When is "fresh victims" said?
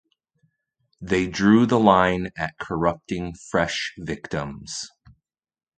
3.35-4.89